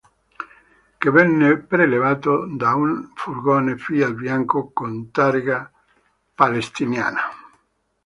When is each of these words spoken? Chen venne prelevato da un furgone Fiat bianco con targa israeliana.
Chen 0.99 1.11
venne 1.13 1.57
prelevato 1.59 2.47
da 2.55 2.73
un 2.73 3.11
furgone 3.13 3.77
Fiat 3.77 4.13
bianco 4.13 4.71
con 4.73 5.11
targa 5.11 5.71
israeliana. 6.37 7.21